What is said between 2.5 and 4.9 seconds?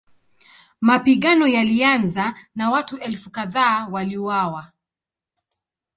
na watu elfu kadhaa waliuawa.